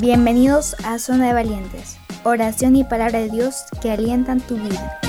Bienvenidos 0.00 0.74
a 0.84 0.98
Zona 0.98 1.28
de 1.28 1.34
Valientes, 1.34 1.98
oración 2.24 2.74
y 2.74 2.82
palabra 2.82 3.20
de 3.20 3.30
Dios 3.30 3.62
que 3.80 3.92
alientan 3.92 4.40
tu 4.40 4.56
vida. 4.56 5.00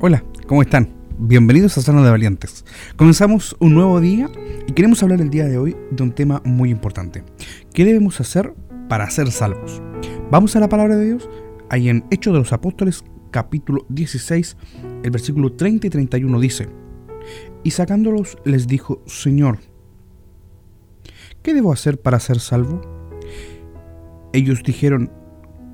Hola, 0.00 0.24
¿cómo 0.48 0.62
están? 0.62 0.92
Bienvenidos 1.16 1.78
a 1.78 1.80
Zona 1.80 2.02
de 2.02 2.10
Valientes. 2.10 2.64
Comenzamos 2.96 3.54
un 3.60 3.74
nuevo 3.74 4.00
día 4.00 4.28
y 4.66 4.72
queremos 4.72 5.00
hablar 5.04 5.20
el 5.20 5.30
día 5.30 5.44
de 5.44 5.58
hoy 5.58 5.76
de 5.92 6.02
un 6.02 6.12
tema 6.12 6.42
muy 6.44 6.70
importante. 6.70 7.22
¿Qué 7.72 7.84
debemos 7.84 8.20
hacer 8.20 8.54
para 8.88 9.08
ser 9.10 9.30
salvos? 9.30 9.80
Vamos 10.28 10.56
a 10.56 10.60
la 10.60 10.68
palabra 10.68 10.96
de 10.96 11.06
Dios, 11.06 11.30
ahí 11.70 11.88
en 11.88 12.04
Hechos 12.10 12.32
de 12.32 12.40
los 12.40 12.52
Apóstoles 12.52 13.04
capítulo 13.30 13.86
16, 13.90 14.56
el 15.04 15.10
versículo 15.12 15.52
30 15.52 15.86
y 15.86 15.90
31 15.90 16.40
dice, 16.40 16.68
y 17.64 17.70
sacándolos 17.70 18.36
les 18.44 18.66
dijo, 18.66 19.02
Señor, 19.06 19.58
¿qué 21.42 21.54
debo 21.54 21.72
hacer 21.72 22.00
para 22.00 22.20
ser 22.20 22.40
salvo? 22.40 22.80
Ellos 24.32 24.62
dijeron, 24.64 25.10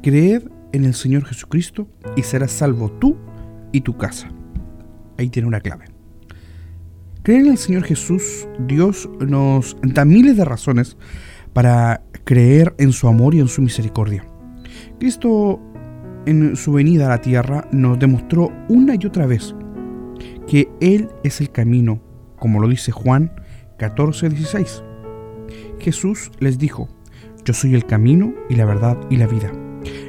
creed 0.02 0.42
en 0.72 0.84
el 0.84 0.94
Señor 0.94 1.24
Jesucristo 1.24 1.88
y 2.16 2.22
serás 2.22 2.52
salvo 2.52 2.90
tú 2.90 3.16
y 3.72 3.80
tu 3.80 3.96
casa. 3.96 4.30
Ahí 5.16 5.30
tiene 5.30 5.48
una 5.48 5.60
clave. 5.60 5.86
Creer 7.22 7.46
en 7.46 7.52
el 7.52 7.58
Señor 7.58 7.84
Jesús, 7.84 8.48
Dios 8.66 9.08
nos 9.20 9.76
da 9.82 10.04
miles 10.04 10.36
de 10.36 10.44
razones 10.44 10.96
para 11.52 12.02
creer 12.24 12.74
en 12.78 12.92
su 12.92 13.08
amor 13.08 13.34
y 13.34 13.40
en 13.40 13.48
su 13.48 13.62
misericordia. 13.62 14.24
Cristo 14.98 15.60
en 16.26 16.56
su 16.56 16.72
venida 16.72 17.06
a 17.06 17.10
la 17.10 17.20
tierra 17.20 17.68
nos 17.72 17.98
demostró 17.98 18.52
una 18.68 18.94
y 18.94 19.06
otra 19.06 19.26
vez 19.26 19.54
que 20.46 20.68
Él 20.80 21.08
es 21.24 21.40
el 21.40 21.50
camino, 21.50 22.00
como 22.38 22.60
lo 22.60 22.68
dice 22.68 22.92
Juan 22.92 23.32
14:16. 23.78 24.82
Jesús 25.78 26.30
les 26.40 26.58
dijo, 26.58 26.88
yo 27.44 27.54
soy 27.54 27.74
el 27.74 27.86
camino 27.86 28.34
y 28.50 28.56
la 28.56 28.64
verdad 28.64 28.98
y 29.10 29.16
la 29.16 29.26
vida. 29.26 29.52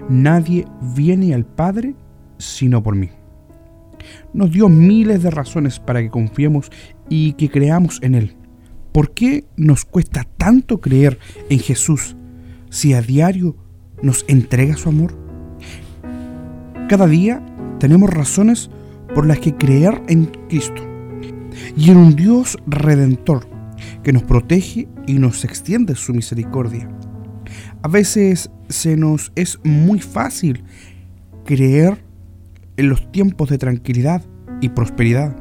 Nadie 0.09 0.65
viene 0.95 1.33
al 1.33 1.45
Padre 1.45 1.95
sino 2.37 2.81
por 2.81 2.95
mí. 2.95 3.09
Nos 4.33 4.51
dio 4.51 4.69
miles 4.69 5.23
de 5.23 5.29
razones 5.29 5.79
para 5.79 6.01
que 6.01 6.09
confiemos 6.09 6.71
y 7.09 7.33
que 7.33 7.49
creamos 7.49 7.99
en 8.01 8.15
Él. 8.15 8.35
¿Por 8.91 9.13
qué 9.13 9.45
nos 9.55 9.85
cuesta 9.85 10.25
tanto 10.37 10.81
creer 10.81 11.19
en 11.49 11.59
Jesús 11.59 12.15
si 12.69 12.93
a 12.93 13.01
diario 13.01 13.55
nos 14.01 14.25
entrega 14.27 14.75
su 14.77 14.89
amor? 14.89 15.15
Cada 16.87 17.07
día 17.07 17.45
tenemos 17.79 18.09
razones 18.09 18.71
por 19.13 19.25
las 19.25 19.39
que 19.39 19.55
creer 19.55 20.01
en 20.07 20.25
Cristo 20.47 20.81
y 21.75 21.91
en 21.91 21.97
un 21.97 22.15
Dios 22.15 22.57
redentor 22.67 23.47
que 24.03 24.13
nos 24.13 24.23
protege 24.23 24.87
y 25.07 25.13
nos 25.13 25.43
extiende 25.43 25.95
su 25.95 26.13
misericordia. 26.13 26.89
A 27.81 27.87
veces 27.87 28.49
se 28.67 28.97
nos 28.97 29.31
es 29.35 29.59
muy 29.63 29.99
fácil 29.99 30.63
creer 31.45 32.03
en 32.77 32.89
los 32.89 33.11
tiempos 33.11 33.49
de 33.49 33.57
tranquilidad 33.57 34.23
y 34.61 34.69
prosperidad, 34.69 35.35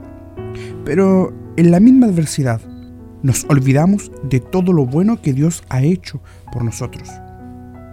pero 0.85 1.33
en 1.57 1.71
la 1.71 1.81
misma 1.81 2.07
adversidad 2.07 2.61
nos 3.23 3.45
olvidamos 3.49 4.13
de 4.23 4.41
todo 4.41 4.73
lo 4.73 4.87
bueno 4.87 5.21
que 5.21 5.33
Dios 5.33 5.65
ha 5.69 5.83
hecho 5.83 6.23
por 6.53 6.65
nosotros 6.65 7.09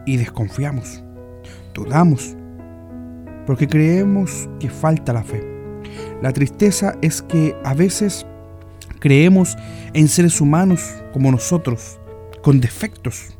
y 0.06 0.18
desconfiamos, 0.18 1.03
dudamos, 1.73 2.36
porque 3.46 3.68
creemos 3.68 4.50
que 4.59 4.70
falta 4.70 5.14
la 5.14 5.23
fe. 5.23 5.55
La 6.21 6.33
tristeza 6.33 6.95
es 7.01 7.21
que 7.21 7.55
a 7.63 7.73
veces 7.73 8.25
creemos 8.99 9.57
en 9.93 10.07
seres 10.07 10.41
humanos 10.41 10.81
como 11.13 11.31
nosotros, 11.31 11.99
con 12.41 12.61
defectos, 12.61 13.38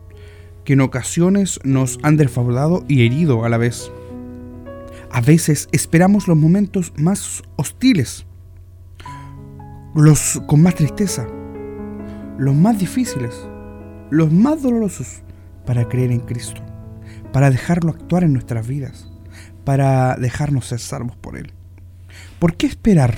que 0.63 0.73
en 0.73 0.81
ocasiones 0.81 1.59
nos 1.63 1.99
han 2.03 2.17
defraudado 2.17 2.83
y 2.88 3.05
herido 3.05 3.45
a 3.45 3.49
la 3.49 3.57
vez. 3.57 3.91
A 5.11 5.21
veces 5.21 5.69
esperamos 5.71 6.27
los 6.27 6.38
momentos 6.38 6.91
más 6.97 7.44
hostiles, 7.55 8.25
los 9.94 10.41
con 10.47 10.61
más 10.61 10.75
tristeza, 10.75 11.27
los 12.38 12.53
más 12.53 12.77
difíciles, 12.77 13.33
los 14.09 14.31
más 14.31 14.61
dolorosos 14.61 15.21
para 15.65 15.88
creer 15.88 16.11
en 16.11 16.19
Cristo, 16.19 16.61
para 17.31 17.49
dejarlo 17.49 17.91
actuar 17.91 18.23
en 18.23 18.33
nuestras 18.33 18.67
vidas, 18.67 19.09
para 19.63 20.15
dejarnos 20.15 20.65
ser 20.65 20.79
salvos 20.79 21.15
por 21.15 21.38
Él. 21.38 21.53
¿Por 22.39 22.55
qué 22.55 22.67
esperar 22.67 23.15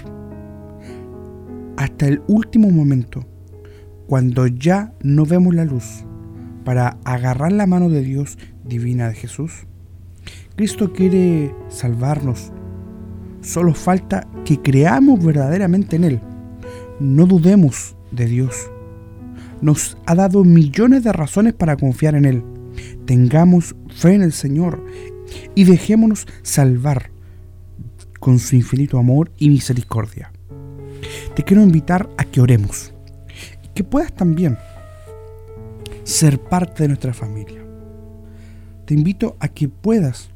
hasta 1.76 2.08
el 2.08 2.22
último 2.28 2.70
momento, 2.70 3.26
cuando 4.08 4.48
ya 4.48 4.94
no 5.02 5.26
vemos 5.26 5.54
la 5.54 5.66
luz, 5.66 6.06
para 6.64 6.98
agarrar 7.04 7.52
la 7.52 7.68
mano 7.68 7.90
de 7.90 8.02
Dios 8.02 8.38
divina 8.64 9.10
de 9.10 9.16
Jesús? 9.16 9.68
Cristo 10.56 10.92
quiere 10.92 11.54
salvarnos. 11.70 12.52
Solo 13.42 13.74
falta 13.74 14.28
que 14.44 14.62
creamos 14.62 15.24
verdaderamente 15.24 15.96
en 15.96 16.04
Él. 16.04 16.22
No 17.00 17.26
dudemos 17.26 17.96
de 18.12 18.26
Dios. 18.26 18.72
Nos 19.62 19.98
ha 20.06 20.16
dado 20.16 20.44
millones 20.44 21.04
de 21.04 21.14
razones 21.14 21.54
para 21.54 21.78
confiar 21.78 22.16
en 22.16 22.26
Él. 22.26 22.44
Tengamos 23.06 23.76
fe 23.90 24.16
en 24.16 24.24
el 24.24 24.34
Señor 24.34 24.84
y 25.56 25.64
dejémonos 25.64 26.28
salvar 26.42 27.12
con 28.28 28.40
su 28.40 28.58
infinito 28.58 29.00
amor 29.00 29.32
y 29.38 29.50
misericordia. 29.50 30.34
Te 31.34 31.44
quiero 31.44 31.64
invitar 31.64 32.10
a 32.18 32.26
que 32.26 32.42
oremos 32.42 32.94
y 33.64 33.70
que 33.70 33.86
puedas 33.86 34.14
también 34.14 34.58
ser 36.04 36.38
parte 36.38 36.84
de 36.84 36.90
nuestra 36.90 37.14
familia. 37.14 37.64
Te 38.84 38.96
invito 38.96 39.38
a 39.40 39.48
que 39.48 39.70
puedas 39.70 40.30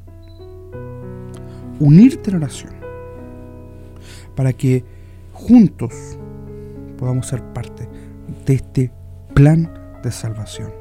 unirte 1.81 2.29
en 2.29 2.37
oración 2.37 2.71
para 4.37 4.53
que 4.53 4.85
juntos 5.33 5.93
podamos 6.97 7.27
ser 7.27 7.43
parte 7.51 7.89
de 8.45 8.53
este 8.53 8.89
plan 9.33 9.69
de 10.01 10.13
salvación. 10.13 10.71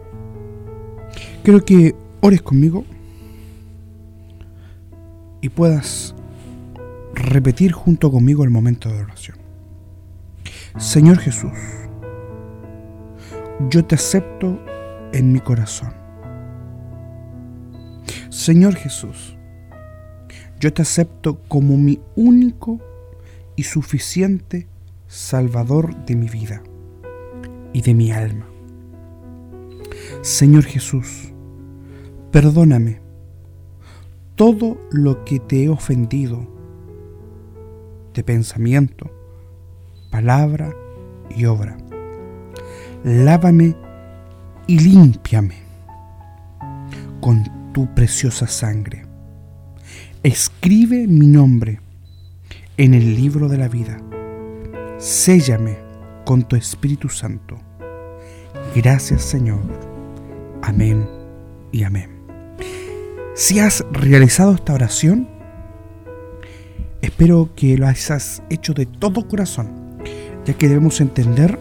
Quiero 1.43 1.65
que 1.65 1.93
ores 2.21 2.41
conmigo 2.41 2.85
y 5.41 5.49
puedas 5.49 6.15
repetir 7.31 7.73
junto 7.73 8.11
conmigo 8.11 8.43
el 8.45 8.51
momento 8.51 8.89
de 8.89 9.01
oración. 9.01 9.39
Señor 10.77 11.19
Jesús, 11.19 11.53
yo 13.69 13.85
te 13.85 13.95
acepto 13.95 14.59
en 15.13 15.33
mi 15.33 15.41
corazón. 15.41 15.93
Señor 18.31 18.75
Jesús, 18.75 19.37
yo 20.59 20.73
te 20.73 20.83
acepto 20.83 21.41
como 21.49 21.77
mi 21.77 22.01
único 22.17 22.81
y 23.57 23.63
suficiente 23.63 24.67
Salvador 25.07 26.05
de 26.07 26.17
mi 26.17 26.29
vida 26.29 26.63
y 27.73 27.83
de 27.83 27.95
mi 27.95 28.11
alma. 28.11 28.47
Señor 30.23 30.65
Jesús, 30.65 31.33
perdóname 32.33 33.01
todo 34.35 34.81
lo 34.91 35.25
que 35.25 35.39
te 35.39 35.65
he 35.65 35.69
ofendido 35.69 36.60
de 38.21 38.25
pensamiento, 38.25 39.11
palabra 40.11 40.75
y 41.35 41.47
obra. 41.47 41.79
Lávame 43.03 43.75
y 44.67 44.79
límpiame 44.79 45.55
con 47.23 47.73
tu 47.73 47.95
preciosa 47.95 48.47
sangre. 48.47 49.07
Escribe 50.23 51.07
mi 51.07 51.29
nombre 51.29 51.81
en 52.77 52.93
el 52.93 53.17
libro 53.17 53.49
de 53.49 53.57
la 53.57 53.69
vida. 53.69 53.97
Séllame 54.99 55.79
con 56.27 56.43
tu 56.43 56.57
Espíritu 56.57 57.09
Santo. 57.09 57.57
Gracias 58.77 59.23
Señor. 59.23 59.63
Amén 60.61 61.09
y 61.73 61.85
amén. 61.85 62.11
Si 63.35 63.61
has 63.61 63.83
realizado 63.93 64.57
esta 64.57 64.75
oración, 64.75 65.30
Espero 67.03 67.51
que 67.57 67.79
lo 67.79 67.87
hayas 67.87 68.43
hecho 68.51 68.75
de 68.75 68.87
todo 68.87 69.27
corazón, 69.27 69.99
ya 70.45 70.55
que 70.55 70.69
debemos 70.69 71.01
entender 71.01 71.59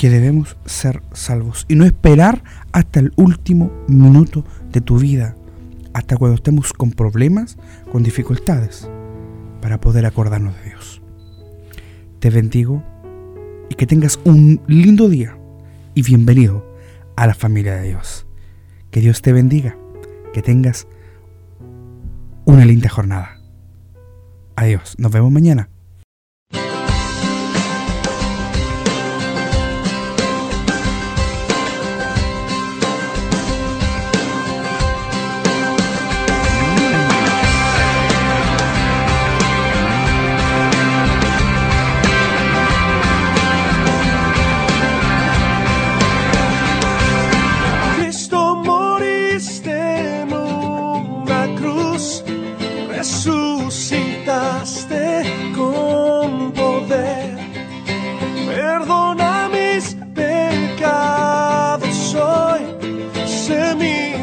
que 0.00 0.08
debemos 0.08 0.56
ser 0.64 1.02
salvos 1.12 1.66
y 1.68 1.74
no 1.74 1.84
esperar 1.84 2.42
hasta 2.72 3.00
el 3.00 3.12
último 3.16 3.70
minuto 3.86 4.46
de 4.72 4.80
tu 4.80 4.98
vida, 4.98 5.36
hasta 5.92 6.16
cuando 6.16 6.36
estemos 6.36 6.72
con 6.72 6.92
problemas, 6.92 7.58
con 7.92 8.02
dificultades, 8.02 8.88
para 9.60 9.78
poder 9.78 10.06
acordarnos 10.06 10.54
de 10.56 10.70
Dios. 10.70 11.02
Te 12.18 12.30
bendigo 12.30 12.82
y 13.68 13.74
que 13.74 13.86
tengas 13.86 14.18
un 14.24 14.62
lindo 14.66 15.08
día 15.08 15.36
y 15.94 16.02
bienvenido 16.02 16.64
a 17.16 17.26
la 17.26 17.34
familia 17.34 17.74
de 17.76 17.88
Dios. 17.88 18.26
Que 18.90 19.00
Dios 19.00 19.20
te 19.20 19.34
bendiga, 19.34 19.76
que 20.32 20.40
tengas 20.40 20.86
una 22.50 22.64
linda 22.64 22.88
jornada. 22.88 23.38
Adiós, 24.56 24.96
nos 24.98 25.12
vemos 25.12 25.30
mañana. 25.30 25.70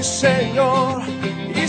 Señor 0.07 1.03
y 1.53 1.67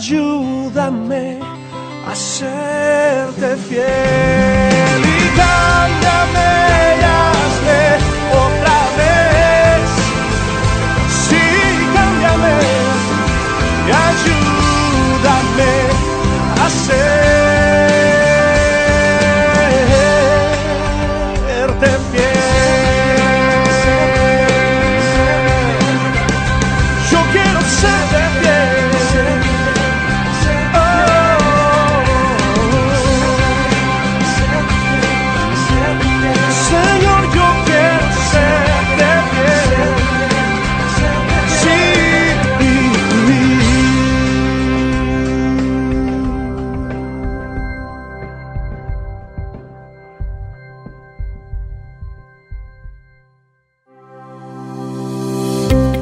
ayúdame 0.00 1.38
a 2.10 2.14
serte 2.14 3.56
fiel. 3.68 5.02
Y 5.04 5.28
cámbiame 5.36 6.79